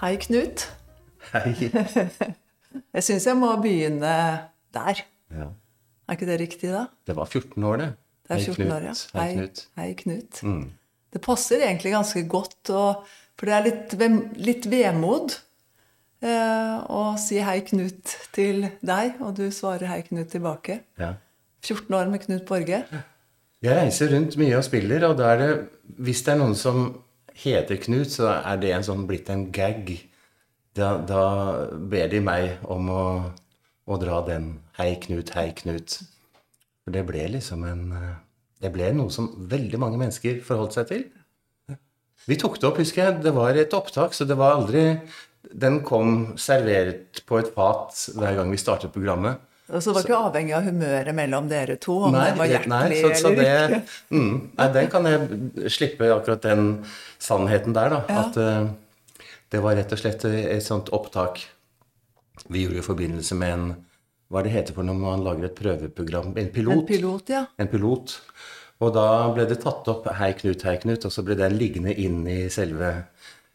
[0.00, 0.62] Hei, Knut.
[1.28, 1.50] Hei.
[2.96, 4.12] Jeg syns jeg må begynne
[4.72, 5.00] der.
[5.28, 5.48] Ja.
[6.08, 6.86] Er ikke det riktig, da?
[7.04, 7.88] Det var 14 år, det.
[8.24, 8.94] Det Hei, 14 år, ja.
[9.18, 9.60] Hei, Knut.
[9.76, 10.40] Hei, Knut.
[10.46, 10.62] Mm.
[11.12, 13.04] Det passer egentlig ganske godt, og,
[13.36, 13.94] for det er litt,
[14.40, 15.36] litt vemod
[16.24, 20.78] eh, å si hei, Knut til deg, og du svarer hei, Knut tilbake.
[21.02, 21.12] Ja.
[21.66, 22.80] 14 år med Knut Borge.
[23.60, 25.52] Jeg reiser rundt mye og spiller, og da er det
[26.00, 26.86] Hvis det er noen som
[27.36, 29.92] heter Knut, så er det en sånn blitt en gag.
[30.76, 31.22] Da, da
[31.90, 33.04] ber de meg om å,
[33.90, 35.98] å dra den Hei, Knut, hei, Knut.
[36.84, 38.18] For det ble liksom en eh,
[38.60, 41.04] Det ble noe som veldig mange mennesker forholdt seg til.
[42.28, 43.20] Vi tok det opp, husker jeg.
[43.24, 45.00] Det var et opptak, så det var aldri
[45.40, 49.40] Den kom servert på et fat hver gang vi startet programmet.
[49.70, 52.98] Så det var ikke avhengig av humøret mellom dere to, om det var hjertelig nei,
[52.98, 53.80] så, så eller ikke.
[54.10, 56.64] mm, nei, den kan jeg slippe akkurat den
[57.22, 58.00] sannheten der, da.
[58.10, 58.24] Ja.
[58.24, 61.44] At uh, det var rett og slett et sånt opptak
[62.50, 63.70] vi gjorde i forbindelse med en
[64.30, 66.34] Hva er det heter for når man lager et prøveprogram?
[66.38, 66.76] En pilot.
[66.76, 67.40] En pilot, ja.
[67.58, 68.12] En pilot.
[68.80, 71.92] Og da ble det tatt opp 'Hei, Knut, hei, Knut', og så ble den liggende
[71.92, 72.92] inn i selve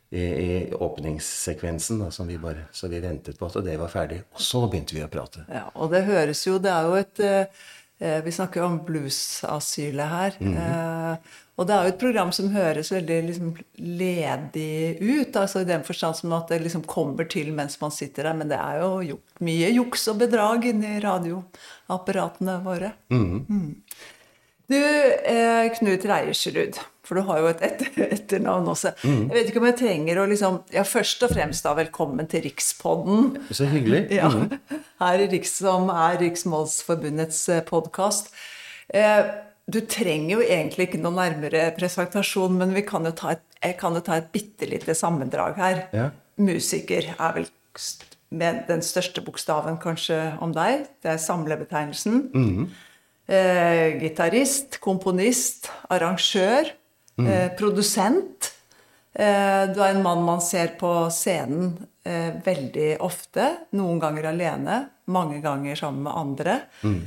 [0.10, 4.22] i, i åpningssekvensen, da, som vi bare, så vi ventet på at det var ferdig.
[4.36, 5.46] Og så begynte vi å prate.
[5.52, 10.14] Ja, og det høres jo Det er jo et eh, Vi snakker jo om bluesasylet
[10.14, 10.38] her.
[10.46, 15.36] eh, og det er jo et program som høres veldig liksom, ledig ut.
[15.40, 18.36] altså I den forstand som at det liksom kommer til mens man sitter der.
[18.36, 22.92] Men det er jo gjort mye juks og bedrag inni radioapparatene våre.
[23.08, 23.72] Mm.
[24.68, 28.94] Du, eh, Knut Reiersrud, for du har jo et etter, etternavn også.
[29.06, 32.46] Jeg vet ikke om jeg trenger å liksom Ja, først og fremst da velkommen til
[32.48, 33.34] Rikspodden.
[33.52, 34.08] Så hyggelig.
[34.20, 34.30] Ja,
[35.02, 38.32] her i Riks, som er Riksmålsforbundets podkast.
[38.94, 39.26] Eh,
[39.66, 43.78] du trenger jo egentlig ikke noe nærmere presentasjon, men vi kan jo ta et, jeg
[43.80, 45.86] kan jo ta et bitte lite sammendrag her.
[45.96, 46.10] Ja.
[46.38, 47.48] Musiker er vel
[48.36, 50.86] med den største bokstaven kanskje om deg.
[51.04, 52.68] Det er samlebetegnelsen.
[53.26, 56.70] Eh, Gitarist, komponist, arrangør,
[57.24, 58.52] eh, produsent.
[59.14, 63.52] Eh, du er en mann man ser på scenen eh, veldig ofte.
[63.80, 64.82] Noen ganger alene,
[65.12, 66.60] mange ganger sammen med andre.
[66.84, 67.04] Mm.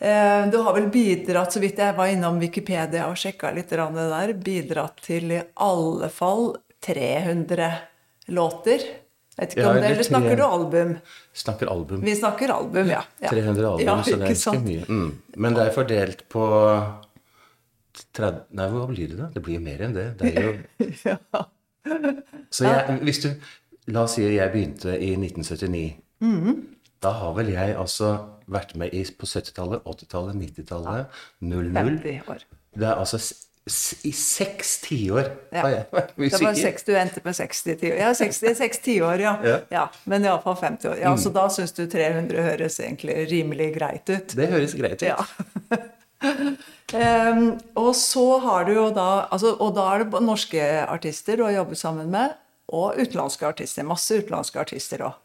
[0.00, 4.32] du har vel bidratt, så vidt jeg var innom Wikipedia og sjekka litt det der,
[4.32, 7.68] bidratt til i alle fall 300
[8.32, 8.86] låter.
[9.36, 10.96] Vet ikke Ja, om det, eller snakker du album?
[11.32, 12.00] Snakker album.
[12.00, 13.02] Vi snakker album, ja.
[13.18, 13.28] ja.
[13.28, 14.88] 300 album, Ja, så det er ikke mye.
[14.88, 15.12] Mm.
[15.36, 16.48] Men det er fordelt på
[18.16, 19.28] 30, Nei, hva blir det, da?
[19.34, 20.06] Det blir jo mer enn det.
[20.20, 20.52] det er jo,
[22.56, 23.30] så jeg, hvis du
[23.90, 25.84] La oss si jeg begynte i 1979.
[26.22, 26.58] Mhm.
[27.02, 28.10] Da har vel jeg altså
[28.50, 32.42] vært med i, på 70-tallet, 80-tallet, 90-tallet, 00 50 år.
[32.76, 33.18] Det er altså
[34.04, 35.62] i seks tiår Ja.
[35.62, 37.96] har jeg vært Det var seks, du endte med 60 tiår.
[38.00, 39.32] Ja, 60, 6 tiår, ja.
[39.44, 39.56] Ja.
[39.56, 39.66] Mm.
[39.70, 39.84] ja.
[40.04, 40.98] Men iallfall 50 år.
[41.00, 44.36] Ja, Så da syns du 300 høres egentlig rimelig greit ut.
[44.36, 45.08] Det høres greit ut.
[45.08, 45.18] Ja.
[46.20, 47.44] Em,
[47.78, 51.54] og så har du jo da altså, Og da er det norske artister du har
[51.54, 52.34] jobbet sammen med,
[52.70, 53.86] og utenlandske artister.
[53.86, 55.18] Masse utenlandske artister òg.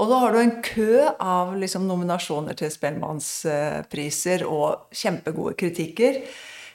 [0.00, 6.22] Og da har du en kø av liksom, nominasjoner til Spellemannspriser og kjempegode kritikker.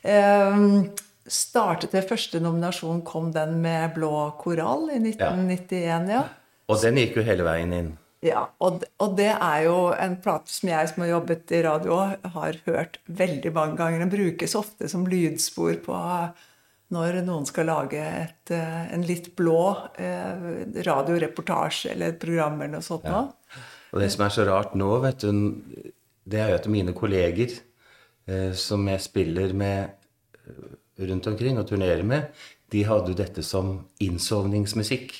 [0.05, 0.91] Um,
[1.25, 4.11] startet det første nominasjonen, kom den med Blå
[4.41, 6.25] korall i 1991, ja.
[6.69, 7.93] Og den gikk jo hele veien inn.
[8.25, 11.99] Ja, og, og det er jo en plate som jeg som har jobbet i radio,
[12.35, 14.01] har hørt veldig mange ganger.
[14.01, 15.99] Den brukes ofte som lydspor på
[16.95, 19.61] når noen skal lage et, eh, en litt blå
[19.97, 23.07] eh, radioreportasje eller et program eller noe sånt.
[23.09, 23.23] Ja.
[23.93, 25.31] Og det som er så rart nå, vet du,
[26.25, 29.93] det er jo at mine kolleger eh, som jeg spiller med
[30.45, 30.75] eh,
[31.09, 32.29] rundt omkring og turnerer med,
[32.73, 35.13] de hadde jo dette som innsovningsmusikk.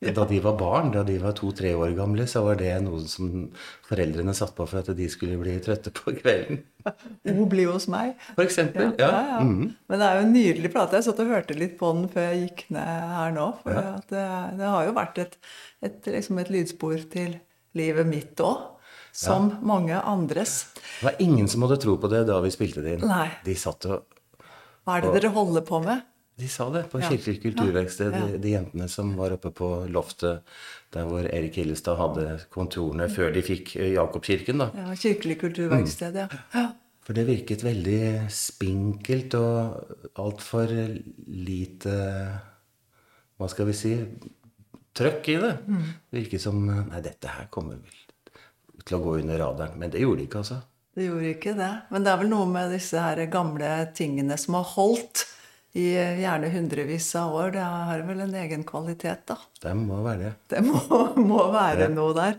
[0.16, 3.50] Da de var barn, da de var to-tre år gamle, så var det noe som
[3.88, 6.62] foreldrene satt på for at de skulle bli trøtte på kvelden.
[7.36, 8.14] O bli hos meg.
[8.32, 8.94] For eksempel.
[8.96, 9.20] Ja, Ja.
[9.34, 9.40] ja.
[9.44, 10.96] Men det er jo en nydelig plate.
[10.96, 13.46] Jeg satt og hørte litt på den før jeg gikk ned her nå.
[13.60, 14.24] For at det,
[14.62, 15.36] det har jo vært et,
[15.84, 17.36] et, liksom et lydspor til
[17.76, 18.62] livet mitt òg.
[19.12, 20.68] Som mange andres.
[21.00, 23.08] Det var ingen som hadde tro på det da vi spilte det inn.
[23.10, 23.26] Nei.
[23.44, 24.06] De satt og
[24.86, 26.06] Hva er det dere holder på med?
[26.40, 27.08] De sa det på Ja.
[27.10, 28.26] Kirkelig kulturverksted, Ja.
[28.26, 30.40] de, de jentene som var oppe på loftet
[30.94, 34.58] der hvor Erik Hillestad hadde kontorene før de fikk Jakobkirken.
[34.64, 34.70] da.
[34.74, 36.28] Ja, Kirkelig kulturverksted, ja.
[36.54, 36.66] ja.
[37.04, 40.70] For det virket veldig spinkelt og altfor
[41.26, 41.94] lite
[43.40, 43.92] Hva skal vi si
[44.94, 45.52] trøkk i det.
[46.10, 49.78] Det virket som Nei, dette her kommer vel til å gå under radaren.
[49.80, 50.58] Men det gjorde det ikke, altså.
[50.96, 51.70] Det gjorde ikke det.
[51.94, 55.24] Men det er vel noe med disse her gamle tingene som har holdt
[55.78, 57.52] i gjerne hundrevis av år.
[57.54, 59.36] Det har vel en egen kvalitet, da.
[59.62, 60.32] Det må være det.
[60.50, 60.80] Det må,
[61.30, 61.88] må være Ja.
[61.94, 62.34] noe der.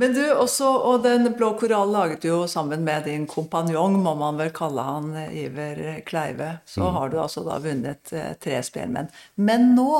[0.00, 4.14] Men du, også, og Den blå korall laget du jo sammen med din kompanjong, må
[4.16, 6.54] man vel kalle han, Iver Kleive.
[6.64, 9.10] Så har du altså da vunnet eh, tre spelmenn.
[9.36, 9.90] Men nå,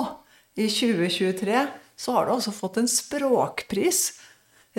[0.57, 1.67] i 2023,
[1.97, 4.05] så har du altså fått en språkpris.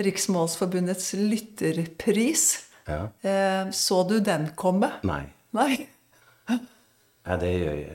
[0.02, 2.44] Riksmålsforbundets lytterpris.
[2.90, 3.04] Ja.
[3.22, 4.90] Eh, så du den komme?
[5.06, 5.22] Nei.
[5.54, 5.86] Nei?
[7.24, 7.52] Nei, det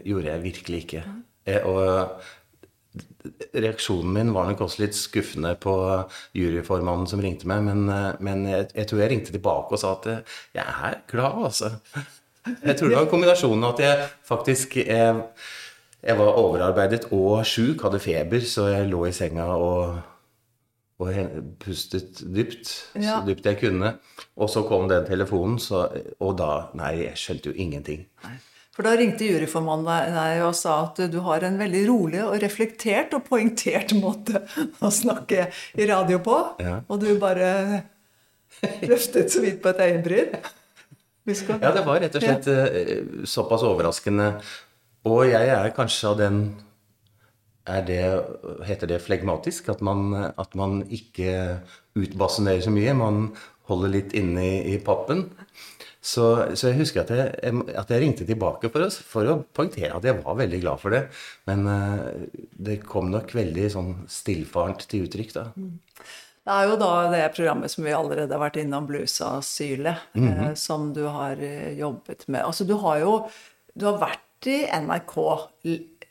[0.09, 1.03] gjorde jeg virkelig ikke.
[1.45, 2.21] Jeg, Og
[3.53, 5.73] reaksjonen min var nok også litt skuffende på
[6.37, 9.91] juryformannen som ringte meg, men, eh, men jeg, jeg tror jeg ringte tilbake og sa
[9.97, 11.69] at eh, jeg er glad, altså.
[12.63, 15.15] Jeg tror det var en kombinasjon at jeg faktisk jeg,
[16.01, 19.99] jeg var overarbeidet og sjuk, hadde feber, så jeg lå i senga og,
[21.03, 21.13] og
[21.61, 23.19] pustet dypt, Ja.
[23.19, 23.93] så dypt jeg kunne.
[24.39, 25.85] Og så kom den telefonen, så,
[26.19, 28.07] og da Nei, jeg skjønte jo ingenting.
[28.79, 33.11] For da ringte juryformannen deg- og sa at du har en veldig rolig og reflektert
[33.17, 34.39] og poengtert måte
[34.79, 36.37] å snakke i radio på.
[36.63, 36.77] Ja.
[36.87, 37.49] Og du bare
[38.87, 40.39] løftet så vidt på et øyenbryn.
[41.27, 42.63] Ja, det var rett og slett ja.
[43.27, 44.29] såpass overraskende.
[45.11, 46.39] Og jeg er kanskje av den
[47.69, 48.01] er det,
[48.65, 49.67] Heter det flegmatisk?
[49.75, 51.59] At man, at man ikke
[51.99, 52.95] utbasunerer så mye.
[52.95, 53.19] Man
[53.67, 55.27] holder litt inne i, i pappen.
[55.99, 59.97] Så, så jeg husker at jeg, at jeg ringte tilbake for oss, for å poengtere
[59.97, 61.03] at jeg var veldig glad for det.
[61.49, 62.07] Men eh,
[62.55, 65.45] det kom nok veldig sånn stillfarent til uttrykk, da.
[66.49, 70.93] Det er jo da det programmet som vi allerede har vært innom, Bluesasylet, eh, som
[70.95, 72.45] du har eh, jobbet med.
[72.45, 73.19] Altså, du har jo
[73.75, 75.15] du har vært i NRK.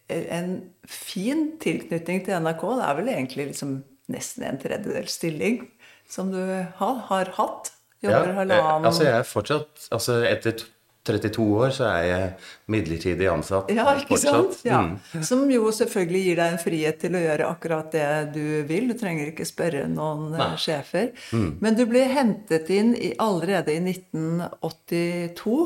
[0.08, 0.52] En
[0.88, 2.64] fin tilknytning til NRK.
[2.76, 3.75] Det er vel egentlig liksom
[4.12, 5.62] nesten en tredjedels stilling
[6.08, 7.73] som du har, har hatt.
[8.02, 10.60] Jobber Ja, eh, halvannen altså jeg er fortsatt altså Etter
[11.08, 12.30] 32 år så er jeg
[12.72, 13.70] midlertidig ansatt.
[13.72, 14.58] Ja, ikke sant?
[14.66, 14.82] Ja.
[14.84, 15.22] Mm.
[15.24, 18.90] Som jo selvfølgelig gir deg en frihet til å gjøre akkurat det du vil.
[18.90, 20.50] Du trenger ikke spørre noen Nei.
[20.60, 21.12] sjefer.
[21.32, 21.50] Mm.
[21.64, 25.56] Men du ble hentet inn i, allerede i 1982.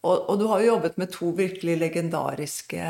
[0.00, 2.84] Og, og du har jo jobbet med to virkelig legendariske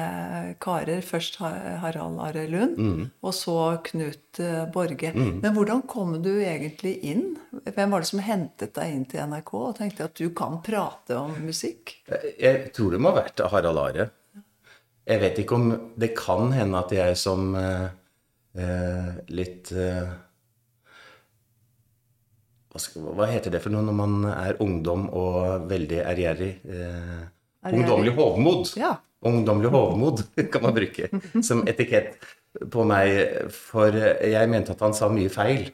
[0.63, 1.01] karer.
[1.03, 3.11] Først Harald Are Lund, Mm.
[3.23, 3.57] og så
[3.89, 4.39] Knut
[4.73, 5.11] Borge.
[5.11, 5.11] Borge.
[5.43, 7.37] Men hvordan kom du egentlig inn?
[7.67, 11.19] Hvem var det som hentet deg inn til NRK og tenkte at du kan prate
[11.19, 11.97] om musikk?
[12.39, 14.11] Jeg tror det må ha vært Harald Are.
[15.11, 17.89] Jeg vet ikke om Det kan hende at jeg som eh,
[18.55, 20.13] eh, litt eh,
[22.71, 26.51] hva, heter det for noe når man er ungdom og veldig ærgjerrig?
[26.71, 27.23] Eh,
[27.73, 28.75] ungdommelig hovmod.
[28.79, 28.95] Ja.
[29.27, 30.23] Ungdommelig hovmod
[30.53, 31.11] kan man bruke
[31.45, 32.17] som etikett
[32.71, 33.51] på meg.
[33.53, 35.69] For jeg mente at han sa mye feil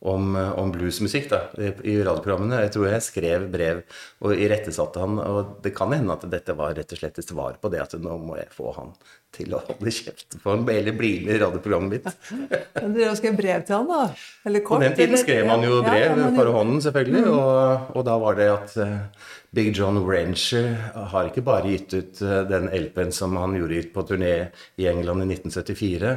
[0.00, 2.60] om, om bluesmusikk da, i i radioprogrammene.
[2.62, 3.80] Jeg tror jeg skrev brev
[4.22, 5.18] og irettesatte han.
[5.18, 7.96] Og det kan hende at dette var rett og slett et svar på det at
[7.98, 8.92] nå må jeg få han
[9.34, 10.38] til å holde kjeft.
[10.38, 12.30] For han eller bli med i radioprogrammet mitt.
[12.82, 14.06] Men dere skrev brev til han, da?
[14.48, 17.24] Eller På den tiden skrev man jo brev ja, man for hånden, selvfølgelig.
[17.34, 20.70] Og, og da var det at uh, Big John Ranger
[21.12, 24.36] har ikke bare gitt ut uh, den LP-en som han gjorde ut på turné
[24.78, 26.14] i England i 1974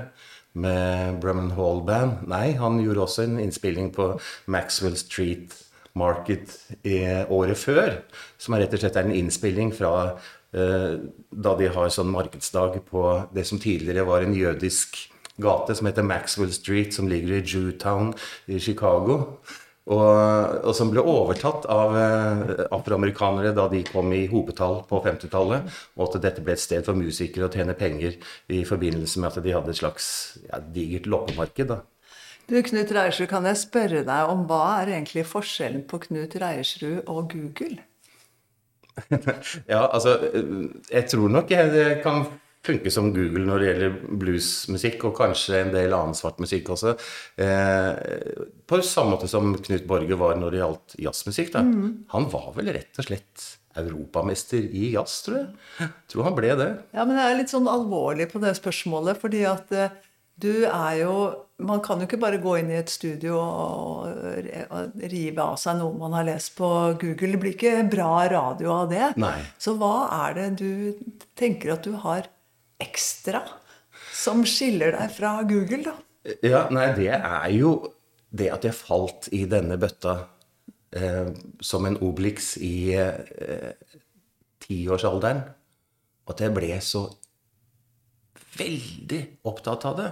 [0.54, 2.26] med Brumman Hall Band.
[2.32, 4.14] Nei, han gjorde også en innspilling på
[4.52, 5.56] Maxwell Street
[5.98, 6.56] Market
[6.88, 7.98] i året før.
[8.40, 9.94] Som er rett og slett er en innspilling fra
[10.56, 11.00] eh,
[11.32, 15.00] da de har sånn markedsdag på det som tidligere var en jødisk
[15.42, 18.14] gate som heter Maxwell Street, som ligger i Jewtown
[18.48, 19.38] i Chicago.
[19.90, 25.72] Og, og som ble overtatt av eh, afroamerikanere da de kom i hopetall på 50-tallet.
[25.98, 28.20] Og at dette ble et sted for musikere å tjene penger
[28.54, 30.12] i forbindelse med at de hadde et slags
[30.46, 31.74] ja, digert loppemarked.
[31.74, 31.82] da.
[32.46, 37.08] Du, Knut Reiersrud, kan jeg spørre deg om hva er egentlig forskjellen på Knut Reiersrud
[37.08, 37.82] og Google?
[39.72, 42.26] Ja, altså eh, Jeg tror nok jeg kan
[42.66, 46.94] funke som Google når det gjelder bluesmusikk, og kanskje en del annen svart musikk også.
[47.42, 51.52] Eh, på samme måte som Knut Borge var når det gjaldt jazzmusikk.
[51.56, 51.66] da.
[52.14, 53.50] Han var vel rett og slett
[53.80, 55.50] europamester i jazz, tror jeg.
[55.80, 56.72] Jeg tror han ble det.
[56.94, 59.94] Ja, men jeg er litt sånn alvorlig på det spørsmålet, fordi at eh,
[60.42, 61.16] du er jo
[61.62, 64.08] Man kan jo ikke bare gå inn i et studio og,
[64.74, 66.66] og rive av seg noe man har lest på
[66.98, 67.36] Google.
[67.36, 69.12] Det blir ikke bra radio av det.
[69.22, 69.36] Nei.
[69.62, 70.72] Så hva er det du
[71.38, 72.26] tenker at du har
[72.82, 73.44] ekstra
[74.22, 75.96] som skiller deg fra Google, da?
[76.46, 77.74] Ja, nei, det er jo
[78.32, 80.16] det at jeg falt i denne bøtta
[80.96, 81.32] eh,
[81.64, 83.74] som en Obelix i eh,
[84.62, 85.42] tiårsalderen.
[86.30, 87.08] At jeg ble så
[88.60, 90.12] veldig opptatt av det.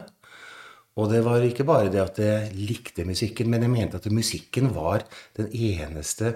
[0.99, 4.73] Og det var ikke bare det at jeg likte musikken, men jeg mente at musikken
[4.75, 5.05] var
[5.37, 6.33] den eneste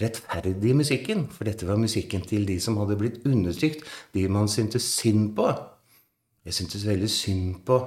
[0.00, 1.26] rettferdige musikken.
[1.30, 3.84] For dette var musikken til de som hadde blitt undertrykt.
[4.14, 5.52] De man syntes synd på.
[6.44, 7.78] Jeg syntes veldig synd på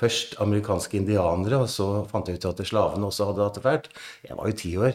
[0.00, 3.90] først amerikanske indianere, og så fant jeg ut at slavene også hadde hatt det fælt.
[4.28, 4.94] Jeg var jo ti år.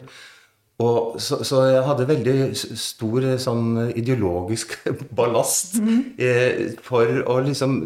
[0.84, 2.34] Og så, så, jeg hadde veldig
[2.76, 4.74] stor sånn ideologisk
[5.18, 6.00] ballast mm.
[6.20, 7.78] eh, for å liksom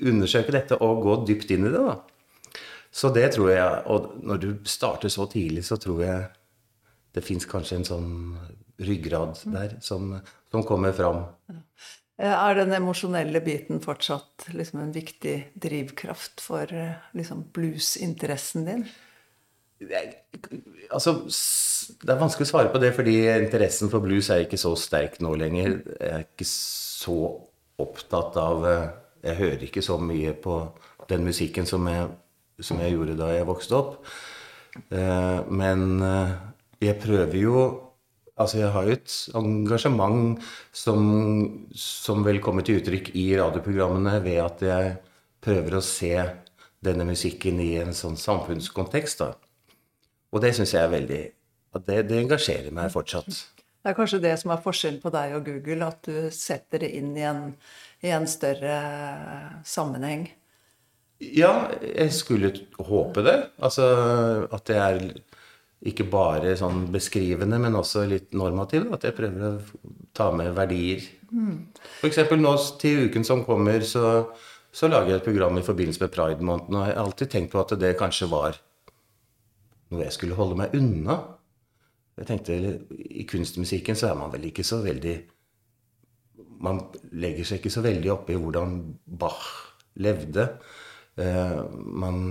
[0.00, 1.82] undersøke dette og gå dypt inn i det.
[1.82, 2.62] da.
[2.92, 6.24] Så det tror jeg Og når du starter så tidlig, så tror jeg
[7.12, 8.12] det fins kanskje en sånn
[8.82, 10.14] ryggrad der som,
[10.50, 11.24] som kommer fram.
[12.22, 16.70] Er den emosjonelle biten fortsatt liksom en viktig drivkraft for
[17.16, 18.84] liksom bluesinteressen din?
[20.92, 21.16] Altså,
[22.02, 25.18] det er vanskelig å svare på det, fordi interessen for blues er ikke så sterk
[25.24, 25.80] nå lenger.
[25.98, 27.18] Jeg er ikke så
[27.82, 28.66] opptatt av
[29.22, 30.56] Jeg hører ikke så mye på
[31.10, 32.08] den musikken som jeg
[32.60, 33.94] som jeg gjorde da jeg vokste opp.
[34.92, 36.34] Eh, men eh,
[36.82, 37.64] jeg prøver jo
[38.40, 40.38] Altså, jeg har jo et engasjement
[40.72, 41.02] som,
[41.76, 44.94] som vel kommer til uttrykk i radioprogrammene ved at jeg
[45.44, 46.14] prøver å se
[46.82, 49.20] denne musikken i en sånn samfunnskontekst.
[49.20, 49.34] da.
[50.32, 51.22] Og det syns jeg er veldig
[51.84, 53.28] det, det, engasjerer meg fortsatt.
[53.82, 56.92] Det er kanskje det som er forskjellen på deg og Google, at du setter det
[56.98, 57.50] inn i en,
[58.04, 58.76] i en større
[59.66, 60.28] sammenheng.
[61.22, 63.38] Ja, jeg skulle håpe det.
[63.62, 63.86] Altså
[64.50, 65.04] at det er
[65.82, 68.86] ikke bare sånn beskrivende, men også litt normativ.
[68.94, 69.52] At jeg prøver å
[70.14, 71.02] ta med verdier.
[71.32, 71.56] Mm.
[71.98, 72.22] F.eks.
[72.38, 74.28] nå til uken som kommer, så,
[74.70, 76.78] så, lager jeg et program i forbindelse med Pride-måneden.
[76.78, 78.60] Og jeg har alltid tenkt på at det kanskje var
[79.92, 81.18] noe jeg skulle holde meg unna.
[82.20, 82.56] Jeg tenkte,
[82.92, 85.16] I kunstmusikken så er man vel ikke så veldig
[86.62, 86.78] Man
[87.18, 88.76] legger seg ikke så veldig opp i hvordan
[89.18, 89.46] Bach
[89.98, 90.44] levde.
[91.20, 92.22] Eh, man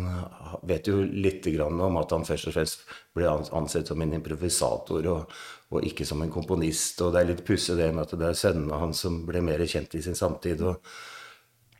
[0.65, 5.35] vet jo litt om at han først og fremst ble ansett som en improvisator og,
[5.69, 7.01] og ikke som en komponist.
[7.05, 9.61] Og det er litt pussig det med at det er sønnene hans som ble mer
[9.65, 10.63] kjent i sin samtid.
[10.65, 10.95] Og,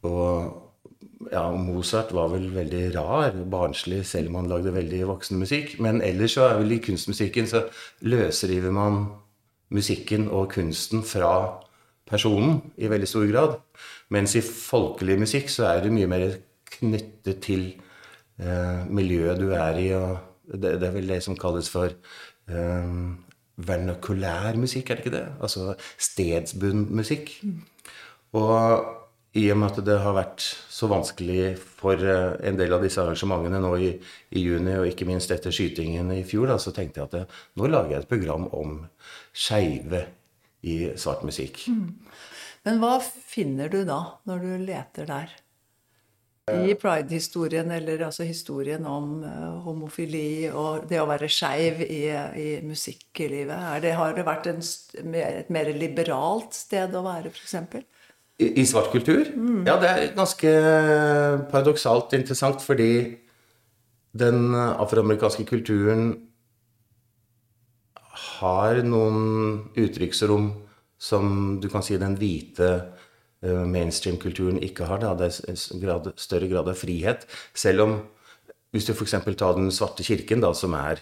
[0.06, 5.80] og ja, Mozart var vel veldig rar, barnslig, selv om han lagde veldig voksenmusikk.
[5.84, 7.66] Men ellers så er vel i kunstmusikken så
[8.06, 9.04] løsriver man
[9.72, 11.34] musikken og kunsten fra
[12.10, 13.60] personen i veldig stor grad.
[14.12, 16.26] Mens i folkelig musikk så er det mye mer
[16.78, 17.68] knyttet til
[18.42, 19.90] eh, miljøet du er i.
[20.52, 22.96] det, det, er vel det som kalles for eh,
[23.62, 25.28] vernakulær musikk, er det ikke det?
[25.42, 27.36] Altså stedsbunden musikk.
[27.44, 27.62] Mm.
[28.40, 28.88] Og
[29.40, 33.00] i og med at det har vært så vanskelig for eh, en del av disse
[33.00, 33.92] arrangementene nå i,
[34.36, 37.30] i juni, og ikke minst etter skytingen i fjor, da, så tenkte jeg at jeg,
[37.60, 38.82] nå lager jeg et program om
[39.32, 40.04] skeive
[40.68, 41.64] i svart musikk.
[41.72, 41.96] Mm.
[42.68, 45.32] Men hva finner du da, når du leter der?
[46.68, 52.50] I pride-historien, eller altså historien om uh, homofili og det å være skeiv i, i
[52.66, 53.82] musikklivet?
[53.84, 54.62] Det, har det vært en,
[55.22, 57.56] et mer liberalt sted å være, f.eks.?
[58.42, 59.30] I, I svart kultur?
[59.36, 59.64] Mm.
[59.70, 60.56] Ja, det er ganske
[61.52, 62.92] paradoksalt interessant, fordi
[64.18, 66.12] den afroamerikanske kulturen
[68.40, 70.50] har noen uttrykksrom
[71.02, 73.11] som du kan si den hvite Eh,
[73.42, 75.02] mainstream-kulturen ikke har.
[75.02, 75.14] Da.
[75.18, 77.26] Det er større grad av frihet.
[77.58, 77.96] Selv om
[78.72, 79.16] hvis du f.eks.
[79.38, 81.02] tar Den svarte kirken, da, som er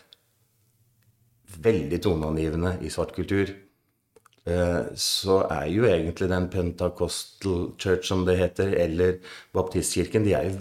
[1.59, 3.51] veldig toneangivende i svart kultur,
[4.49, 9.19] eh, så er jo egentlig den Pentacostal Church, som det heter, eller
[9.53, 10.57] baptistkirken, de er jo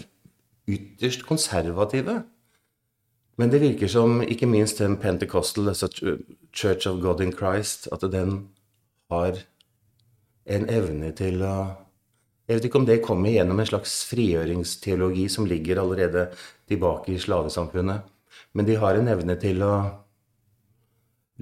[0.69, 2.23] ytterst konservative.
[3.37, 5.89] Men det virker som ikke minst den Pentecostal, altså
[6.53, 8.49] Church of God in Christ, at den
[9.09, 9.39] har
[10.49, 11.53] en evne til å
[12.49, 16.23] Jeg vet ikke om det kommer gjennom en slags frigjøringsteologi som ligger allerede
[16.65, 18.07] tilbake i slavesamfunnet.
[18.57, 19.73] Men de har en evne til å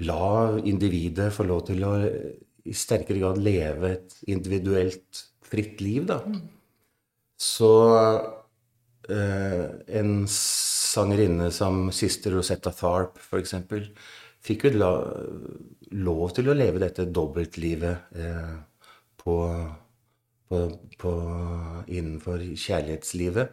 [0.04, 1.94] la individet få lov til å
[2.68, 6.20] i sterkere grad leve et individuelt, fritt liv, da.
[7.38, 7.72] Så
[9.08, 9.64] eh,
[10.00, 13.54] en sangerinne som Sister Rosetta Tharp, f.eks.,
[14.44, 14.90] fikk jo la,
[16.04, 18.12] lov til å leve dette dobbeltlivet.
[18.18, 18.56] Eh,
[19.28, 19.36] på,
[20.48, 20.62] på,
[21.02, 21.12] på,
[21.86, 23.52] innenfor kjærlighetslivet.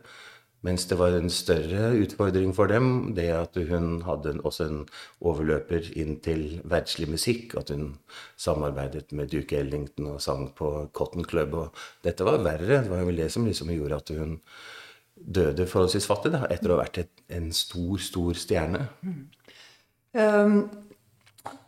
[0.66, 4.80] Mens det var en større utfordring for dem det at hun hadde også en
[5.22, 7.54] overløper inn til verdslig musikk.
[7.60, 7.92] At hun
[8.40, 11.54] samarbeidet med Duke Ellington og sang på Cotton Club.
[11.60, 12.82] Og dette var verre.
[12.82, 14.40] Det var vel det som liksom gjorde at hun
[15.16, 18.88] døde forholdsvis fattig da, etter å ha vært et, en stor, stor stjerne.
[19.06, 19.22] Mm.
[20.16, 20.58] Um,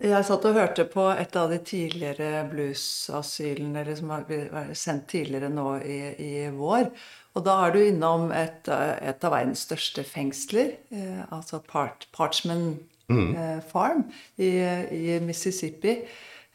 [0.01, 5.69] jeg satt og hørte på et av de tidligere bluesasylene som har sendt tidligere nå
[5.81, 6.89] i, i, vår.
[7.37, 12.79] Og da er du innom et, et av verdens største fengsler, eh, altså Part, Parchman
[13.11, 14.07] eh, Farm
[14.37, 14.49] i,
[14.97, 15.99] i Mississippi.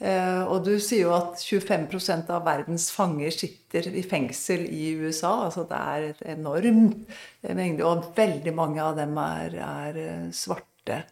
[0.03, 5.37] Eh, og du sier jo at 25% av verdens fanger sitter i fengsel i USA.
[5.47, 7.15] Altså det er et enormt
[7.47, 11.05] mengde, og veldig mange av dem er, er eh, svarte.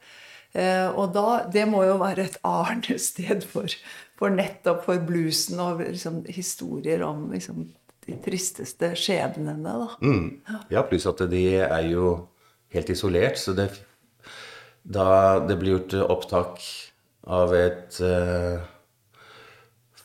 [0.53, 3.71] Eh, og da, det må jo være et arnested for,
[4.19, 7.69] for nettopp for bluesen og liksom, historier om liksom,
[8.09, 9.61] de tristeste skjebnene.
[9.63, 9.89] Da.
[10.03, 10.67] Mm.
[10.73, 12.17] Ja, pluss at de er jo
[12.75, 13.39] helt isolert.
[13.39, 13.71] Så det,
[14.83, 16.63] da det blir gjort opptak
[17.31, 18.63] av et uh,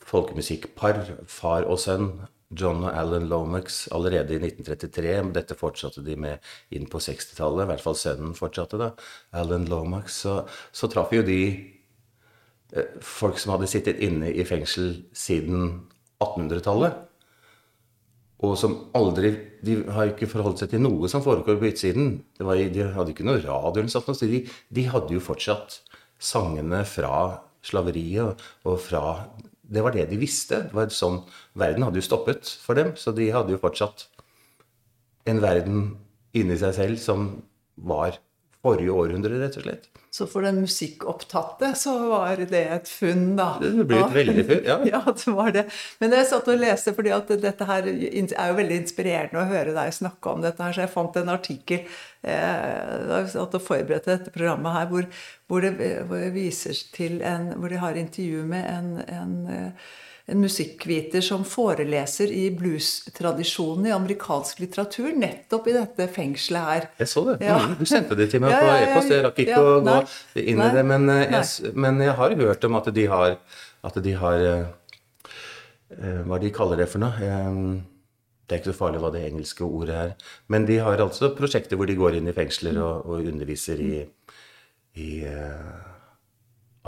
[0.05, 2.11] folkemusikkpar, far og sønn,
[2.57, 5.15] John og Alan Lomax, allerede i 1933.
[5.35, 6.43] Dette fortsatte de med
[6.75, 7.65] inn på 60-tallet.
[7.65, 8.91] I hvert fall sønnen fortsatte da.
[9.35, 10.21] Alan Lomax.
[10.25, 10.37] Så,
[10.75, 11.39] så traff jo de
[12.75, 15.83] eh, folk som hadde sittet inne i fengsel siden
[16.23, 17.03] 1800-tallet.
[18.43, 19.31] Og som aldri
[19.65, 22.19] De har ikke forholdt seg til noe som foregår på utsiden.
[22.37, 24.11] Var, de hadde ikke noe radio eller sånt.
[24.13, 25.79] Så de, de hadde jo fortsatt
[26.21, 27.15] sangene fra
[27.65, 29.03] slaveriet og fra
[29.71, 30.65] det var det de visste.
[30.67, 31.21] Det var sånn,
[31.57, 34.07] Verden hadde jo stoppet for dem, så de hadde jo fortsatt
[35.29, 35.85] en verden
[36.37, 37.27] inni seg selv som
[37.75, 38.19] var
[38.65, 39.87] forrige århundre, rett og slett.
[40.15, 43.49] Så for den musikkopptatte så var det et funn, da.
[43.59, 44.77] Det ble et veldig funn, ja.
[44.93, 45.65] ja, det var det.
[45.99, 49.75] Men jeg satt og leste, fordi at dette her er jo veldig inspirerende å høre
[49.75, 53.65] deg snakke om dette her, så jeg fant en artikkel eh, da jeg satt og
[53.65, 55.09] forberedte dette programmet her, hvor,
[55.51, 59.93] hvor, det, hvor, viser til en, hvor de har intervju med en, en eh,
[60.25, 66.87] en musikkviter som foreleser i blues-tradisjonen i amerikansk litteratur, nettopp i dette fengselet her.
[67.03, 67.35] Jeg så det.
[67.45, 67.59] Ja.
[67.61, 69.13] Mm, du sendte det til meg på e-post.
[69.13, 69.99] Jeg rakk ikke å gå
[70.41, 70.85] inn i det.
[70.89, 73.37] Men eh, jeg, men jeg, har hørt om at de har,
[73.85, 77.29] at de har uh, Hva de kaller det for noe?
[77.29, 77.83] Um,
[78.45, 80.15] det er ikke så farlig hva det engelske ordet er.
[80.49, 83.99] Men de har altså prosjekter hvor de går inn i fengsler og, og underviser i,
[85.01, 85.94] i uh,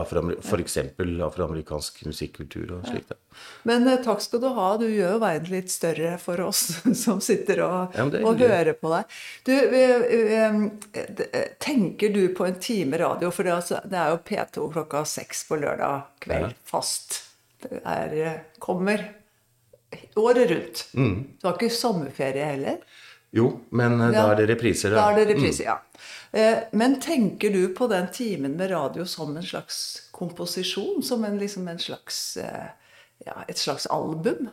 [0.04, 0.77] F.eks.
[1.25, 3.13] afroamerikansk musikkultur og slikt.
[3.13, 3.39] Ja.
[3.70, 4.68] Men eh, takk skal du ha.
[4.79, 6.64] Du gjør jo verden litt større for oss
[7.03, 9.18] som sitter og, ja, og hører på deg.
[9.48, 13.31] Du, eh, eh, tenker du på en time radio?
[13.33, 16.53] For det, altså, det er jo P2 klokka seks på lørdag kveld ja.
[16.68, 17.24] fast.
[17.64, 19.01] Det er, kommer
[20.20, 20.88] året rundt.
[20.94, 21.20] Mm.
[21.40, 22.81] Du har ikke sommerferie heller?
[23.35, 24.94] Jo, men da er det repriser.
[24.96, 25.68] Da, da er det repriser, mm.
[25.68, 25.81] ja.
[26.31, 31.03] Eh, men tenker du på den timen med radio som en slags komposisjon?
[31.03, 32.70] Som en, liksom en slags, eh,
[33.25, 34.50] ja, et slags album?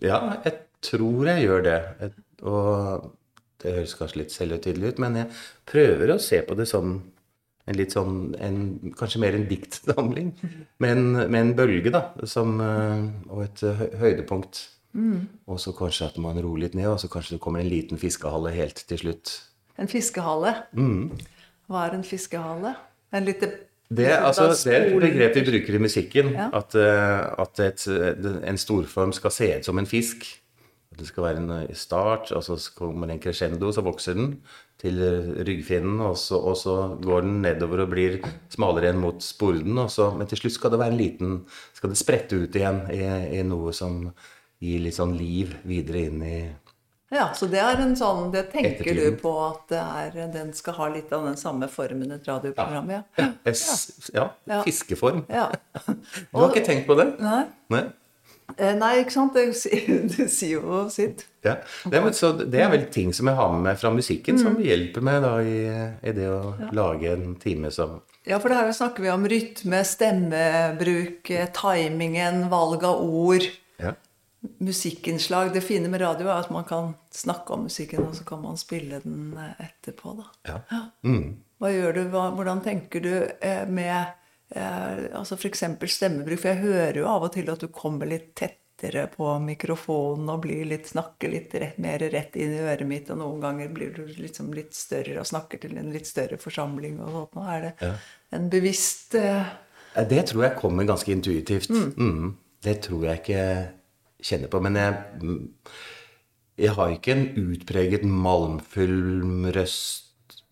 [0.00, 1.80] Ja, jeg tror jeg gjør det.
[2.42, 3.10] Og
[3.60, 5.32] det høres kanskje litt selvhøytidelig ut, men jeg
[5.68, 6.98] prøver å se på det som
[7.68, 8.60] en litt sånn en,
[8.98, 10.32] Kanskje mer en diktsamling.
[10.82, 12.06] Med en, med en bølge, da.
[12.26, 13.62] Som, eh, og et
[14.00, 14.62] høydepunkt.
[14.92, 15.28] Mm.
[15.46, 18.00] Og så kanskje at man roer litt ned, og så kanskje det kommer en liten
[18.00, 19.34] fiskehale helt til slutt.
[19.80, 20.54] En fiskehale.
[20.76, 21.10] Mm.
[21.70, 22.74] Hva er en fiskehale?
[23.14, 23.50] En lite
[23.90, 26.28] det, altså, det, er et begrep vi bruker i musikken.
[26.36, 26.46] Ja.
[26.54, 27.86] At, eh, at et,
[28.46, 30.28] en storform skal se ut som en fisk.
[30.94, 34.36] Det skal være en eh, start, og så kommer en crescendo, så vokser den
[34.78, 35.00] til
[35.46, 35.98] ryggfinnen.
[36.06, 38.20] Og så, og så går den nedover og blir
[38.52, 39.74] smalere igjen mot sporden.
[39.74, 41.40] men til slutt skal det være en liten
[41.74, 43.02] Skal det sprette ut igjen i,
[43.40, 44.12] i noe som
[44.60, 46.40] gir litt sånn liv videre inn i
[47.10, 50.86] ja, så det er en sånn, det tenker du på at er, den skal ha
[50.94, 52.92] litt av den samme formen et radioprogram?
[52.94, 53.00] Ja.
[53.18, 53.26] Ja.
[54.14, 54.26] ja.
[54.46, 54.58] ja.
[54.62, 55.24] Fiskeform.
[55.26, 55.48] Ja.
[56.30, 57.08] Du har ikke tenkt på det?
[57.18, 57.40] Nei.
[57.74, 57.80] Nei,
[58.54, 59.34] eh, Nei ikke sant?
[59.34, 59.48] Det,
[60.14, 61.24] det sier jo sitt.
[61.42, 61.56] Ja.
[61.90, 64.44] Det, så det er vel ting som jeg har med meg fra musikken, mm.
[64.44, 65.58] som hjelper meg da i,
[66.06, 71.30] i det å lage en time som ja, for her snakker vi om rytme, stemmebruk,
[71.32, 73.46] eh, timingen, valg av ord.
[74.40, 75.52] Musikkinnslag.
[75.52, 78.56] Det fine med radio er at man kan snakke om musikken, og så kan man
[78.56, 80.14] spille den eh, etterpå.
[80.16, 80.30] Da.
[80.48, 80.80] Ja.
[81.04, 81.34] Mm.
[81.60, 83.98] Hva gjør du, hva, Hvordan tenker du eh, med
[84.56, 85.66] eh, altså f.eks.
[85.92, 86.40] stemmebruk?
[86.40, 90.46] For jeg hører jo av og til at du kommer litt tettere på mikrofonen og
[90.46, 93.92] blir litt, snakker litt rett, mer rett inn i øret mitt, og noen ganger blir
[93.92, 96.96] du liksom litt større og snakker til en litt større forsamling.
[97.04, 97.36] og sånt.
[97.36, 97.92] Nå er det ja.
[98.38, 99.52] en bevisst eh...
[100.08, 101.68] Det tror jeg kommer ganske intuitivt.
[101.68, 101.92] Mm.
[101.98, 102.32] Mm.
[102.64, 103.44] Det tror jeg ikke
[104.24, 104.60] kjenner på.
[104.64, 104.94] Men jeg,
[106.66, 110.06] jeg har ikke en utpreget malmfull røst,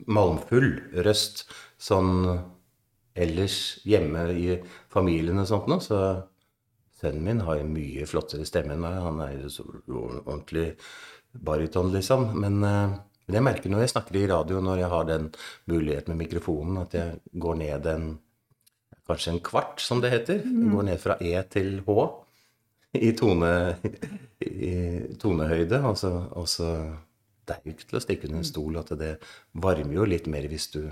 [0.06, 0.70] malmfull
[1.06, 1.46] røst
[1.78, 2.12] sånn
[3.18, 4.58] ellers hjemme i
[4.92, 5.82] familien og sånt noe.
[5.84, 5.98] Så
[6.98, 9.00] sønnen min har en mye flottere stemme enn meg.
[9.04, 10.70] Han er så ordentlig
[11.32, 12.30] baryton, liksom.
[12.38, 15.28] Men, men, jeg merker når jeg snakker i radio, når jeg har den
[15.70, 18.08] muligheten med mikrofonen, at jeg går ned en
[19.08, 20.42] Kanskje en kvart, som det heter.
[20.44, 20.64] Mm.
[20.74, 21.92] Går ned fra E til H
[23.08, 23.52] i, tone,
[24.44, 24.72] i
[25.20, 25.82] tonehøyde.
[25.88, 26.72] Og så, og så
[27.48, 29.14] Det er jo ikke til å stikke under en stol at det
[29.56, 30.82] varmer jo litt mer hvis du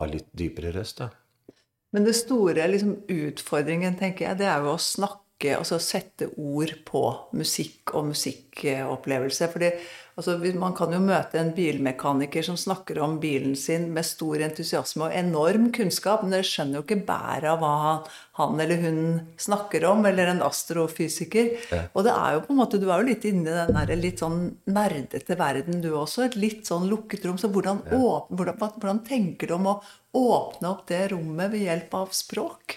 [0.00, 1.10] har litt dypere røst, da.
[1.94, 6.72] Men det store liksom, utfordringen, tenker jeg, det er jo å snakke, altså sette ord
[6.86, 7.02] på
[7.34, 9.48] musikk og musikkopplevelse.
[9.50, 9.70] Fordi
[10.20, 15.06] altså, man kan jo møte en bilmekaniker som snakker om bilen sin med stor entusiasme
[15.08, 19.00] og enorm kunnskap, men dere skjønner jo ikke bæret av hva han, han, eller hun
[19.40, 21.54] snakker om, eller en astrofysiker.
[21.72, 21.82] Ja.
[21.94, 23.94] Og det er jo på en måte, du er jo litt inne i den der
[24.00, 26.26] litt sånn nerdete verden, du også.
[26.28, 27.40] Et litt sånn lukket rom.
[27.40, 27.98] Så hvordan, ja.
[27.98, 29.78] åpne, hvordan, hvordan tenker du om å
[30.20, 32.76] åpne opp det rommet ved hjelp av språk?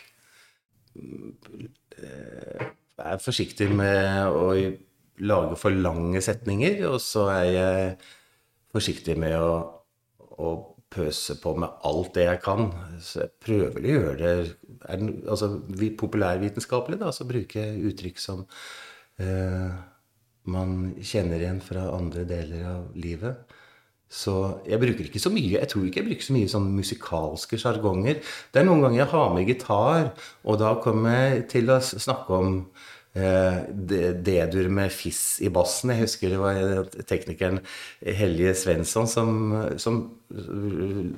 [2.94, 4.50] Jeg er forsiktig med å
[5.22, 7.96] lage for lange setninger, og så er jeg
[8.74, 9.58] forsiktig med å,
[10.42, 10.54] å
[10.94, 12.70] pøse på med alt det jeg kan.
[13.02, 14.34] Så jeg prøver å gjøre det
[14.90, 15.50] er, altså,
[16.00, 18.46] Populærvitenskapelig, da, så bruker jeg uttrykk som
[19.22, 19.74] eh,
[20.54, 23.60] man kjenner igjen fra andre deler av livet.
[24.14, 24.34] Så
[24.70, 28.20] jeg bruker ikke så mye jeg tror ikke jeg bruker så mye sånn musikalske sjargonger.
[28.54, 30.12] Det er noen ganger jeg har med gitar,
[30.46, 32.60] og da kommer jeg til å snakke om
[33.14, 35.92] D-dur med fiss i bassen.
[35.94, 37.60] Jeg husker det var teknikeren
[38.02, 40.00] Helje Svensson som, som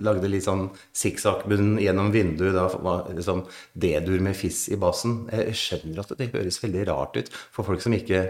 [0.04, 2.52] lagde litt sånn sikksakk-bunn gjennom vinduet.
[2.58, 5.24] Da var liksom D-dur med fiss i bassen.
[5.32, 8.26] Jeg skjønner at det høres veldig rart ut for folk som ikke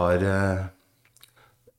[0.00, 0.26] har,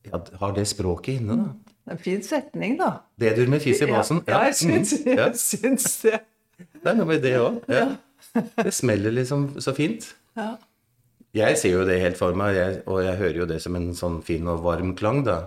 [0.05, 1.41] ja, har det språket inne.
[1.41, 1.71] da.
[1.91, 2.99] En fin setning, da.
[3.19, 4.21] D-dur med fiss i basen.
[4.29, 6.21] Ja, ja jeg syns, mm, jeg syns det.
[6.61, 7.63] Det er noe med det òg.
[7.71, 7.87] Ja.
[8.37, 10.13] Det smeller liksom så fint.
[10.37, 10.53] Ja.
[11.35, 14.19] Jeg ser jo det helt for meg, og jeg hører jo det som en sånn
[14.25, 15.45] fin og varm klang, da.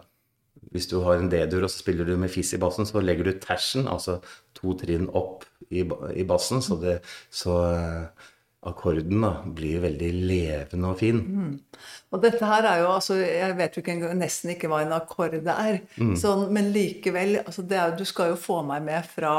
[0.74, 3.28] Hvis du har en D-dur og så spiller du med fiss i bassen, så legger
[3.28, 4.18] du tersen, altså
[4.56, 6.96] to trinn opp i, i bassen, så, det,
[7.30, 7.58] så
[8.64, 11.20] akkorden da, blir veldig levende og fin.
[11.20, 11.82] Mm.
[12.14, 15.36] Og dette her er jo altså, Jeg vet jo ikke nesten ikke hva en akkord
[15.36, 15.82] er.
[16.00, 16.14] Mm.
[16.20, 19.34] Sånn, men likevel altså er, Du skal jo få meg med fra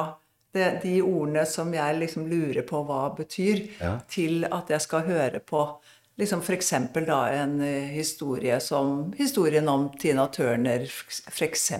[0.56, 3.98] det, de ordene som jeg liksom lurer på hva betyr, ja.
[4.12, 5.66] til at jeg skal høre på
[6.20, 6.74] liksom f.eks.
[7.08, 10.86] da en uh, historie som historien om Tina Turner,
[11.32, 11.72] f.eks.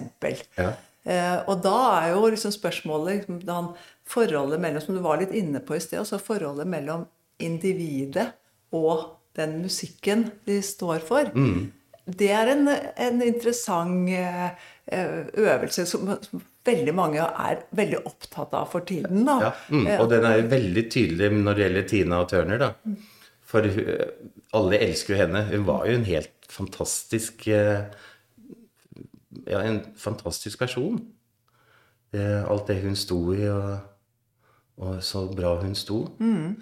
[0.56, 0.72] Ja.
[1.06, 3.68] Eh, og da er jo liksom spørsmålet liksom,
[4.06, 7.06] forholdet mellom, som du var litt inne på i sted, altså forholdet mellom
[7.42, 8.32] individet
[8.74, 9.04] og
[9.38, 11.30] den musikken de står for.
[11.36, 11.70] Mm.
[12.06, 14.66] Det er en, en interessant eh,
[15.42, 16.10] øvelse som,
[16.66, 19.22] veldig mange er veldig opptatt av for tiden.
[19.26, 19.36] Da.
[19.44, 22.62] Ja, mm, og den er veldig tydelig når det gjelder Tina og Turner.
[22.62, 22.72] da.
[23.46, 23.66] For
[24.56, 25.44] alle elsker jo henne.
[25.52, 27.86] Hun var jo en helt fantastisk eh,
[29.46, 30.98] Ja, en fantastisk person.
[32.16, 33.76] Alt det hun sto i, og,
[34.80, 36.06] og så bra hun sto.
[36.18, 36.56] Mm.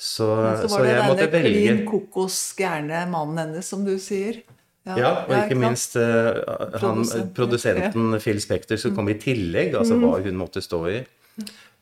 [0.00, 0.26] Så,
[0.62, 3.82] så, så jeg måtte velge så var det denne klin kokos gærne mannen hennes, som
[3.84, 4.42] du sier.
[4.88, 7.02] Ja, ja og ikke, ja, minst uh, han,
[7.36, 8.20] produsenten ja.
[8.22, 10.06] Phil Spector som kom i tillegg, altså mm.
[10.06, 10.96] hva hun måtte stå i.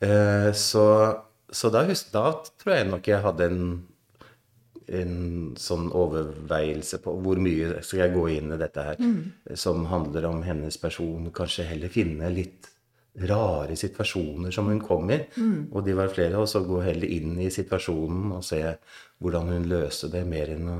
[0.03, 0.87] Uh, så,
[1.47, 1.85] så da,
[2.15, 2.25] da,
[2.59, 3.63] tror jeg nok jeg hadde en,
[4.89, 9.55] en sånn overveielse på hvor mye skal jeg gå inn i dette her, mm.
[9.59, 11.31] som handler om hennes person.
[11.35, 12.71] Kanskje heller finne litt
[13.29, 15.19] rare situasjoner som hun kom i.
[15.37, 15.71] Mm.
[15.73, 16.39] Og de var flere.
[16.39, 18.63] Og så gå heller inn i situasjonen og se
[19.19, 20.79] hvordan hun løste det, mer enn å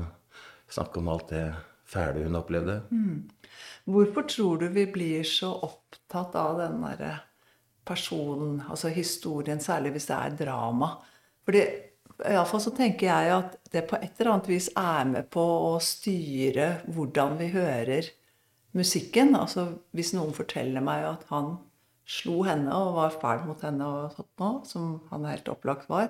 [0.69, 1.45] snakke om alt det
[1.89, 2.81] fæle hun opplevde.
[2.93, 3.25] Mm.
[3.89, 7.15] Hvorfor tror du vi blir så opptatt av den derre
[7.89, 10.91] personen, altså historien, særlig hvis det er drama?
[11.47, 11.63] Fordi
[12.27, 15.75] Iallfall så tenker jeg at det på et eller annet vis er med på å
[15.83, 18.09] styre hvordan vi hører
[18.77, 19.35] musikken.
[19.37, 21.55] Altså hvis noen forteller meg at han
[22.09, 26.09] slo henne og var fæl mot henne, og sånt nå, som han helt opplagt var,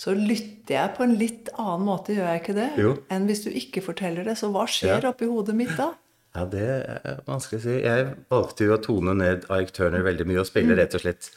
[0.00, 2.68] så lytter jeg på en litt annen måte, gjør jeg ikke det?
[2.80, 2.94] Jo.
[3.12, 4.38] Enn hvis du ikke forteller det.
[4.40, 5.12] Så hva skjer ja.
[5.12, 5.90] oppi hodet mitt da?
[6.36, 7.76] Ja, det er vanskelig å si.
[7.82, 10.78] Jeg valgte jo å tone ned Ike Turner veldig mye og spille mm.
[10.78, 11.32] rett og slett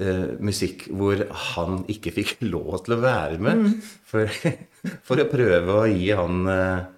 [0.00, 1.22] uh, musikk hvor
[1.54, 3.62] han ikke fikk lov til å være med.
[3.62, 3.94] Mm.
[4.10, 4.42] For,
[5.06, 6.90] for, å prøve å gi han uh,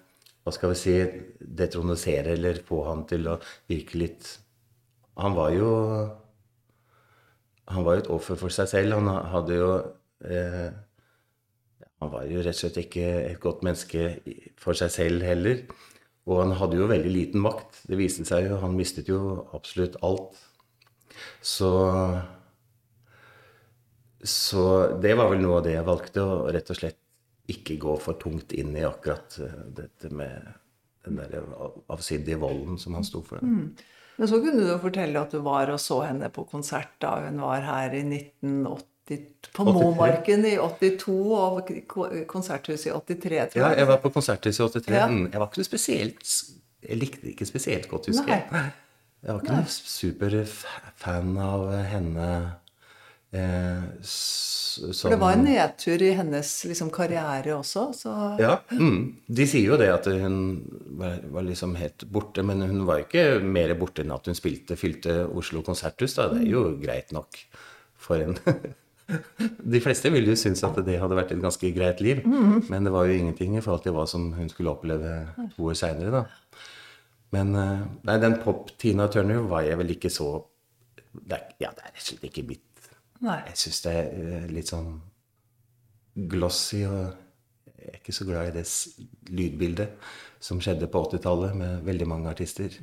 [0.43, 0.97] Hva skal vi si
[1.37, 4.29] Detronisere eller få han til å virke litt
[5.17, 5.69] han var jo
[7.67, 8.99] Han var jo et offer for seg selv.
[8.99, 10.69] Han hadde jo uh,
[11.97, 14.19] Han var jo rett og slett ikke et godt menneske
[14.61, 15.65] for seg selv heller.
[16.27, 17.81] Og han hadde jo veldig liten makt.
[17.89, 18.59] Det viste seg jo.
[18.61, 20.37] Han mistet jo absolutt alt.
[21.41, 21.71] Så
[24.23, 24.63] Så
[25.01, 27.01] det var vel noe av det jeg valgte, å rett og slett
[27.47, 30.49] ikke gå for tungt inn i akkurat eh, dette med
[31.07, 31.45] den der
[31.93, 33.39] avsidige volden som han sto for.
[33.39, 33.71] Mm.
[34.17, 37.13] Men så kunne du jo fortelle at du var og så henne på konsert da
[37.27, 38.83] hun var her i 1980,
[39.55, 41.69] på Momarken i 82 og
[42.27, 43.21] Konserthuset i 83,
[43.53, 43.61] tror jeg.
[43.61, 44.97] Ja, jeg var på Konserthuset i 83.
[44.97, 45.05] Ja.
[45.07, 46.33] Mm, jeg var ikke noe spesielt
[46.83, 48.65] Jeg likte ikke spesielt godt, husker jeg.
[49.23, 52.27] Jeg var ikke noen superfan av henne
[53.37, 58.59] Eh, s- For det var en nedtur i hennes liksom, karriere også, så Ja.
[58.71, 59.15] Mm.
[59.29, 60.35] De sier jo det at hun
[60.99, 64.77] var, var liksom helt borte, men hun var ikke mer borte enn at hun spilte,
[64.77, 66.13] fylte Oslo konserthus.
[66.19, 66.27] da.
[66.33, 67.39] Det er jo greit nok
[67.97, 68.37] for en
[69.63, 72.91] De fleste ville jo synes at det hadde vært et ganske greit liv, men det
[72.91, 75.13] var jo ingenting i forhold til hva som hun skulle oppleve
[75.55, 76.25] to år seinere, da.
[77.31, 80.43] Men eh, nei, den pop-Tina Turner var jeg vel ikke så
[81.17, 82.66] det er, Ja, det er rett og slett ikke mitt
[83.25, 83.39] Nei.
[83.49, 84.91] jeg syns det er litt sånn
[86.29, 87.13] glossy, og
[87.77, 88.65] jeg er ikke så glad i det
[89.33, 90.09] lydbildet
[90.43, 92.73] som skjedde på 80-tallet med veldig mange artister.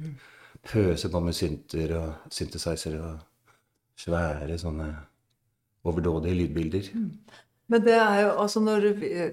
[0.64, 3.18] Pøse på med synter og synthesizer og
[4.00, 4.88] svære sånne
[5.84, 6.90] overdådige lydbilder.
[7.66, 8.88] Men det er jo, altså når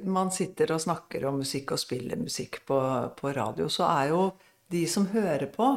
[0.07, 2.79] man sitter og snakker om musikk og spiller musikk på,
[3.17, 4.21] på radio, så er jo
[4.71, 5.67] de som hører på,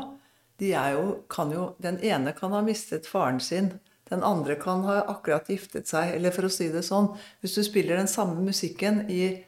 [0.62, 3.72] de er jo, kan jo Den ene kan ha mistet faren sin.
[4.10, 6.14] Den andre kan ha akkurat giftet seg.
[6.18, 9.44] Eller for å si det sånn Hvis du spiller den samme musikken i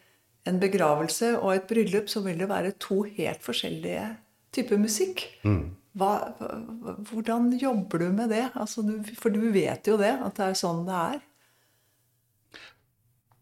[0.46, 4.16] en begravelse og et bryllup, så vil det være to helt forskjellige
[4.54, 5.24] typer musikk.
[5.44, 5.74] Mm.
[5.98, 6.32] hva-
[7.10, 8.50] hvordan jobber du med det?
[8.54, 11.20] Altså, du, for du vet jo det, at det er sånn det er.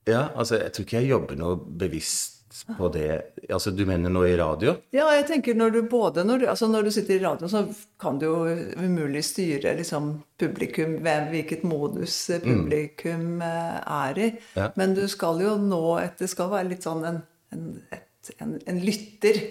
[0.07, 2.44] Ja, altså, jeg tror ikke jeg jobber noe bevisst
[2.79, 3.09] på det.
[3.49, 4.77] Altså, du mener nå i radio?
[4.95, 7.65] Ja, jeg tenker når du både når du, altså når du sitter i radio, så
[8.01, 8.37] kan du jo
[8.79, 13.45] umulig styre liksom publikum, hvem, hvilket modus eh, publikum mm.
[13.45, 14.31] er i.
[14.57, 14.71] Ja.
[14.81, 17.23] Men du skal jo nå et, Det skal være litt sånn en,
[17.55, 19.43] en, et, en, en lytter.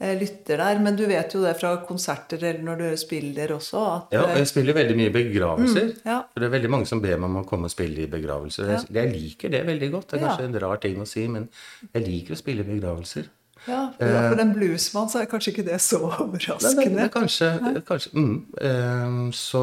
[0.00, 0.78] Eh, Lytter der.
[0.82, 4.30] Men du vet jo det fra konserter eller når du spiller også, at Ja, og
[4.34, 5.92] eh, jeg spiller veldig mye begravelser.
[6.04, 6.18] ja.
[6.32, 8.68] For det er veldig mange som ber meg om å komme og spille i begravelser.
[8.74, 10.10] Jeg, jeg liker det veldig godt.
[10.10, 10.28] Det er Ja.
[10.34, 11.48] kanskje en rar ting å si, men
[11.94, 13.30] jeg liker å spille i begravelser.
[13.66, 16.98] ja, for, for en bluesmann så er kanskje ikke det så Nei, det, overraskende.
[17.00, 17.48] det kanskje,
[17.88, 19.62] kanskje mm, ehm, Så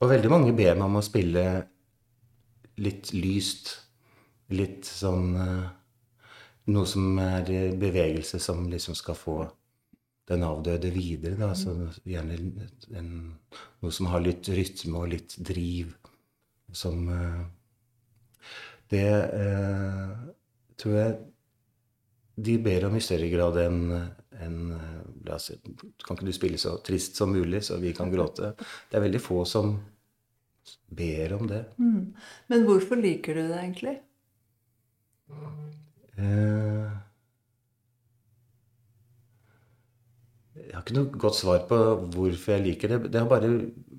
[0.00, 1.42] Og veldig mange ber meg om å spille
[2.78, 3.70] litt lyst.
[4.52, 5.64] Litt sånn eh,
[6.66, 9.36] Noe som er i bevegelse som liksom skal få
[10.26, 11.38] den avdøde videre.
[11.38, 11.52] Da.
[11.54, 11.74] Så
[12.06, 12.38] gjerne
[12.98, 13.12] en,
[13.82, 15.94] noe som har litt rytme og litt driv.
[16.74, 17.42] Som eh,
[18.90, 20.10] Det eh,
[20.76, 21.16] tror jeg
[22.36, 23.82] de ber om i større grad enn
[24.36, 25.36] enn, eh,
[26.04, 28.52] Kan ikke du spille så trist som mulig, så vi kan gråte?
[28.90, 29.78] Det er veldig få som
[30.90, 31.64] ber om det.
[32.50, 33.96] Men hvorfor liker du det egentlig?
[36.16, 36.88] Eh,
[40.56, 41.76] Jeg har ikke noe godt svar på
[42.14, 42.98] hvorfor jeg liker det.
[43.12, 43.50] Det har bare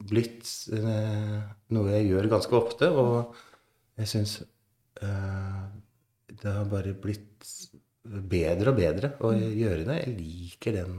[0.09, 1.35] blitt eh,
[1.75, 3.35] noe jeg gjør ganske ofte, og
[4.01, 5.61] jeg syns eh,
[6.33, 7.51] det har bare blitt
[8.33, 9.99] bedre og bedre å gjøre det.
[10.03, 10.97] Jeg liker den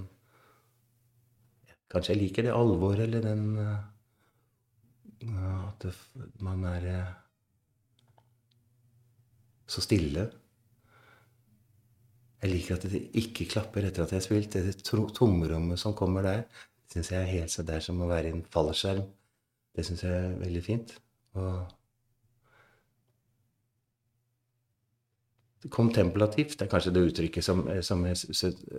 [1.92, 3.44] Kanskje jeg liker det alvoret eller den
[5.68, 5.94] At det,
[6.44, 6.85] man er
[9.66, 10.28] så stille.
[12.42, 14.55] Jeg liker at det ikke klapper etter at jeg har spilt.
[14.55, 16.44] Det tomrommet som kommer der,
[16.92, 19.03] syns jeg er helt så der som å være i en fallskjerm.
[19.74, 20.94] Det syns jeg er veldig fint.
[21.38, 21.66] Og
[25.74, 28.14] Kontemplativt er kanskje det uttrykket som, som jeg,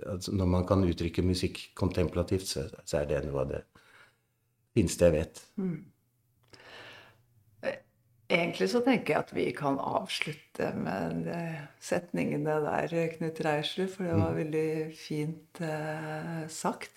[0.07, 3.59] altså Når man kan uttrykke musikk kontemplativt, så, så er det noe av det
[4.77, 5.41] fineste jeg vet.
[8.29, 11.39] Egentlig så tenker jeg at vi kan avslutte med de
[11.81, 16.93] setningene der, Knut Reiersrud, for det var veldig fint eh, sagt.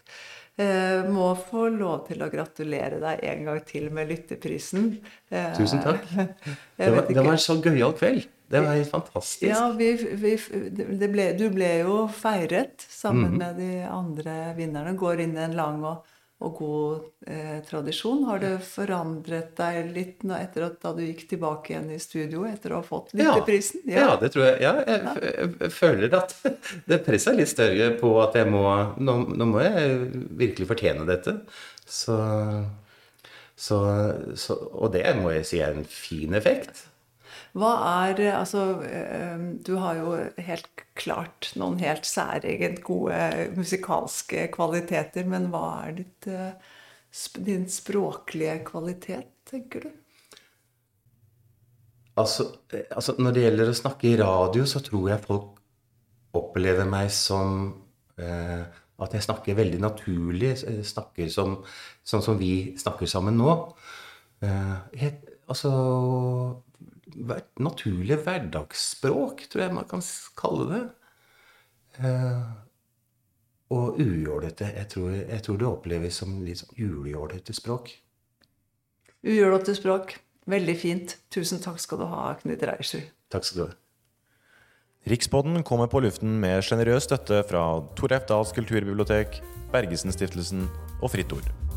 [0.60, 4.90] Eh, må få lov til å gratulere deg en gang til med lytteprisen.
[5.32, 6.04] Eh, Tusen takk.
[6.76, 8.28] Det var, det var en så gøyal kveld.
[8.52, 9.46] Det var helt fantastisk.
[9.48, 10.34] Ja, vi, vi,
[11.00, 14.92] det ble, du ble jo feiret sammen med de andre vinnerne.
[14.98, 16.02] Går inn i en lang og,
[16.42, 18.24] og god eh, tradisjon.
[18.28, 22.44] Har det forandret deg litt nå etter at da du gikk tilbake igjen i studio
[22.48, 23.84] etter å ha fått lytteprisen?
[23.90, 24.12] Ja.
[24.20, 24.60] det tror jeg.
[24.64, 26.36] Ja, jeg, jeg føler at
[26.90, 28.62] det presset er litt større på at jeg må
[29.02, 29.98] Nå, nå må jeg
[30.38, 31.34] virkelig fortjene dette.
[31.86, 32.16] Så,
[33.58, 33.78] så,
[34.38, 36.86] så Og det må jeg si er en fin effekt.
[37.58, 37.70] Hva
[38.06, 40.12] er eh, Altså, eh, du har jo
[40.46, 43.18] helt klart noen helt særegent gode
[43.58, 46.52] musikalske kvaliteter, men hva er ditt, eh,
[47.50, 49.90] din språklige kvalitet, tenker du?
[52.16, 55.60] Altså, eh, altså, når det gjelder å snakke i radio, så tror jeg folk
[56.36, 57.72] opplever meg som
[58.20, 58.62] eh,
[59.02, 60.52] At jeg snakker veldig naturlig.
[60.68, 61.56] eh, Snakker som,
[62.06, 63.54] sånn som vi snakker sammen nå.
[64.44, 65.72] Eh, helt, altså
[67.16, 70.04] hver, Naturlig hverdagsspråk, tror jeg man kan
[70.38, 70.82] kalle det.
[72.00, 72.52] Eh,
[73.72, 74.68] og ujålete.
[74.76, 77.92] Jeg tror, jeg tror det oppleves som litt sånn julejålete språk.
[79.24, 80.16] Ujålete språk.
[80.50, 81.16] Veldig fint.
[81.32, 83.06] Tusen takk skal du ha, Knut Reiersrud.
[83.32, 83.76] Takk skal du ha.
[85.12, 87.64] Rikspodden kommer på luften med sjenerøs støtte fra
[87.98, 88.28] Tor F.
[88.28, 89.40] Dahls kulturbibliotek,
[89.74, 90.68] Bergesen-stiftelsen
[91.00, 91.71] og Fritt Ord.